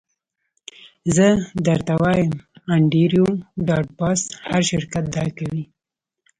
[1.15, 1.27] زه
[1.67, 2.33] درته وایم
[2.73, 3.25] انډریو
[3.67, 5.63] ډاټ باس هر شرکت دا کوي